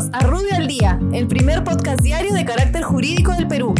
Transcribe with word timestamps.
Bienvenidos 0.00 0.10
a 0.12 0.26
Rubio 0.26 0.54
al 0.56 0.66
Día, 0.66 0.98
el 1.12 1.26
primer 1.26 1.62
podcast 1.62 2.00
diario 2.00 2.32
de 2.32 2.44
carácter 2.44 2.82
jurídico 2.82 3.32
del 3.32 3.46
Perú. 3.46 3.74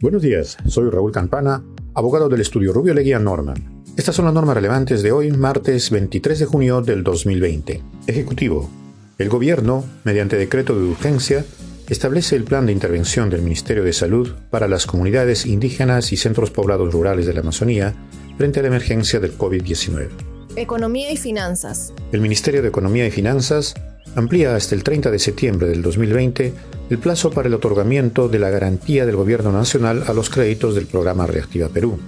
Buenos 0.00 0.22
días, 0.22 0.56
soy 0.66 0.88
Raúl 0.88 1.12
Campana, 1.12 1.62
abogado 1.94 2.30
del 2.30 2.40
estudio 2.40 2.72
Rubio 2.72 2.94
Leguía 2.94 3.18
Norman. 3.18 3.84
Estas 3.98 4.14
son 4.14 4.24
las 4.24 4.32
normas 4.32 4.54
relevantes 4.54 5.02
de 5.02 5.12
hoy, 5.12 5.30
martes 5.30 5.90
23 5.90 6.38
de 6.38 6.46
junio 6.46 6.80
del 6.80 7.04
2020. 7.04 7.82
Ejecutivo. 8.06 8.70
El 9.18 9.28
gobierno, 9.28 9.84
mediante 10.04 10.36
decreto 10.36 10.74
de 10.74 10.86
urgencia, 10.86 11.44
establece 11.88 12.36
el 12.36 12.44
plan 12.44 12.64
de 12.64 12.72
intervención 12.72 13.28
del 13.28 13.42
Ministerio 13.42 13.84
de 13.84 13.92
Salud 13.92 14.32
para 14.50 14.68
las 14.68 14.86
comunidades 14.86 15.44
indígenas 15.44 16.12
y 16.12 16.16
centros 16.16 16.50
poblados 16.50 16.92
rurales 16.94 17.26
de 17.26 17.34
la 17.34 17.40
Amazonía 17.40 17.94
frente 18.38 18.60
a 18.60 18.62
la 18.62 18.68
emergencia 18.68 19.20
del 19.20 19.36
COVID-19. 19.36 20.08
Economía 20.56 21.10
y 21.12 21.16
finanzas. 21.18 21.92
El 22.12 22.20
Ministerio 22.20 22.62
de 22.62 22.68
Economía 22.68 23.06
y 23.06 23.10
Finanzas 23.10 23.74
amplía 24.14 24.54
hasta 24.54 24.74
el 24.74 24.84
30 24.84 25.10
de 25.10 25.18
septiembre 25.18 25.68
del 25.68 25.82
2020 25.82 26.52
el 26.90 26.98
plazo 26.98 27.30
para 27.30 27.48
el 27.48 27.54
otorgamiento 27.54 28.28
de 28.28 28.38
la 28.38 28.50
garantía 28.50 29.06
del 29.06 29.16
Gobierno 29.16 29.52
Nacional 29.52 30.04
a 30.06 30.12
los 30.12 30.30
créditos 30.30 30.74
del 30.74 30.86
programa 30.86 31.26
Reactiva 31.26 31.68
Perú. 31.68 31.98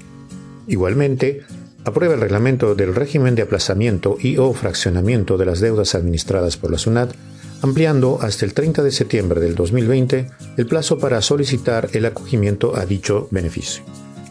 Igualmente, 0.67 1.43
aprueba 1.85 2.15
el 2.15 2.21
reglamento 2.21 2.75
del 2.75 2.95
régimen 2.95 3.35
de 3.35 3.43
aplazamiento 3.43 4.17
y 4.21 4.37
o 4.39 4.53
fraccionamiento 4.53 5.39
de 5.39 5.47
las 5.47 5.61
deudas 5.61 5.95
administradas 5.95 6.57
por 6.57 6.71
la 6.71 6.79
SUNAT, 6.79 7.15
ampliando 7.63 8.19
hasta 8.21 8.45
el 8.45 8.55
30 8.55 8.83
de 8.83 8.91
septiembre 8.91 9.41
del 9.41 9.55
2020 9.55 10.29
el 10.57 10.67
plazo 10.67 10.99
para 10.99 11.23
solicitar 11.23 11.89
el 11.93 12.05
acogimiento 12.05 12.77
a 12.77 12.85
dicho 12.85 13.29
beneficio. 13.31 13.83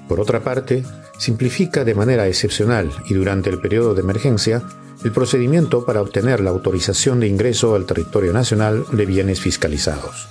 Por 0.08 0.20
otra 0.20 0.44
parte, 0.44 0.84
simplifica 1.18 1.84
de 1.84 1.96
manera 1.96 2.28
excepcional 2.28 2.92
y 3.10 3.14
durante 3.14 3.50
el 3.50 3.60
periodo 3.60 3.96
de 3.96 4.02
emergencia 4.02 4.62
el 5.06 5.12
procedimiento 5.12 5.86
para 5.86 6.02
obtener 6.02 6.40
la 6.40 6.50
autorización 6.50 7.20
de 7.20 7.28
ingreso 7.28 7.76
al 7.76 7.86
territorio 7.86 8.34
nacional 8.34 8.86
de 8.92 9.06
bienes 9.06 9.40
fiscalizados. 9.40 10.28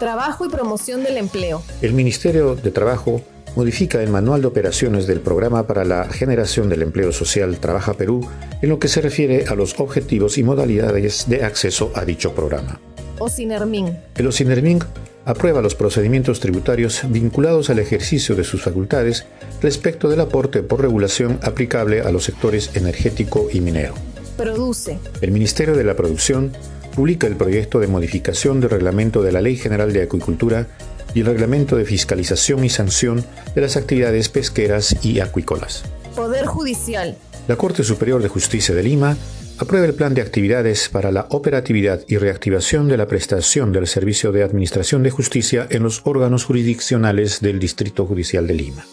Trabajo 0.00 0.44
y 0.44 0.48
promoción 0.48 1.04
del 1.04 1.18
empleo. 1.18 1.62
El 1.80 1.92
Ministerio 1.92 2.56
de 2.56 2.72
Trabajo 2.72 3.22
modifica 3.54 4.02
el 4.02 4.10
manual 4.10 4.40
de 4.40 4.48
operaciones 4.48 5.06
del 5.06 5.20
programa 5.20 5.68
para 5.68 5.84
la 5.84 6.08
generación 6.08 6.68
del 6.68 6.82
empleo 6.82 7.12
social 7.12 7.58
Trabaja 7.58 7.94
Perú 7.94 8.28
en 8.60 8.70
lo 8.70 8.80
que 8.80 8.88
se 8.88 9.00
refiere 9.00 9.46
a 9.46 9.54
los 9.54 9.78
objetivos 9.78 10.36
y 10.36 10.42
modalidades 10.42 11.28
de 11.28 11.44
acceso 11.44 11.92
a 11.94 12.04
dicho 12.04 12.34
programa. 12.34 12.80
OSINERMIN. 13.20 13.96
El 14.16 14.26
OSINERMIN 14.26 14.80
aprueba 15.24 15.62
los 15.62 15.74
procedimientos 15.74 16.40
tributarios 16.40 17.02
vinculados 17.08 17.70
al 17.70 17.78
ejercicio 17.78 18.34
de 18.34 18.44
sus 18.44 18.62
facultades 18.62 19.26
respecto 19.60 20.08
del 20.08 20.20
aporte 20.20 20.62
por 20.62 20.80
regulación 20.80 21.38
aplicable 21.42 22.00
a 22.00 22.10
los 22.10 22.24
sectores 22.24 22.74
energético 22.74 23.48
y 23.52 23.60
minero. 23.60 23.94
Produce. 24.36 24.98
El 25.20 25.30
Ministerio 25.30 25.76
de 25.76 25.84
la 25.84 25.94
Producción 25.94 26.52
publica 26.94 27.26
el 27.26 27.36
proyecto 27.36 27.80
de 27.80 27.86
modificación 27.86 28.60
del 28.60 28.70
reglamento 28.70 29.22
de 29.22 29.32
la 29.32 29.40
Ley 29.40 29.56
General 29.56 29.92
de 29.92 30.02
Acuicultura 30.02 30.66
y 31.14 31.20
el 31.20 31.26
reglamento 31.26 31.76
de 31.76 31.84
fiscalización 31.84 32.64
y 32.64 32.70
sanción 32.70 33.24
de 33.54 33.60
las 33.60 33.76
actividades 33.76 34.28
pesqueras 34.28 35.04
y 35.04 35.20
acuícolas. 35.20 35.84
Poder 36.16 36.46
Judicial. 36.46 37.16
La 37.48 37.56
Corte 37.56 37.82
Superior 37.82 38.22
de 38.22 38.28
Justicia 38.28 38.72
de 38.74 38.84
Lima 38.84 39.16
aprueba 39.58 39.86
el 39.86 39.94
plan 39.94 40.14
de 40.14 40.22
actividades 40.22 40.88
para 40.88 41.10
la 41.10 41.26
operatividad 41.30 42.04
y 42.06 42.16
reactivación 42.16 42.86
de 42.88 42.96
la 42.96 43.06
prestación 43.06 43.72
del 43.72 43.86
servicio 43.86 44.32
de 44.32 44.44
administración 44.44 45.02
de 45.02 45.10
justicia 45.10 45.66
en 45.70 45.82
los 45.82 46.02
órganos 46.04 46.44
jurisdiccionales 46.44 47.40
del 47.40 47.58
Distrito 47.58 48.06
Judicial 48.06 48.46
de 48.46 48.54
Lima. 48.54 48.84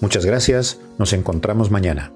Muchas 0.00 0.26
gracias, 0.26 0.80
nos 0.98 1.12
encontramos 1.12 1.70
mañana. 1.70 2.12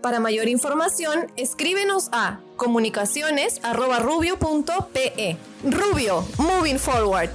Para 0.00 0.20
mayor 0.20 0.48
información, 0.48 1.26
escríbenos 1.36 2.08
a 2.12 2.40
comunicaciones.rubio.pe. 2.56 5.36
Rubio, 5.64 6.24
moving 6.38 6.78
forward. 6.78 7.30